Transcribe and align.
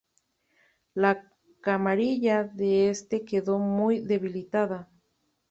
La 0.95 1.27
camarilla 1.61 2.43
de 2.43 2.89
este 2.89 3.23
quedó 3.23 3.59
muy 3.59 3.99
debilitada. 3.99 4.89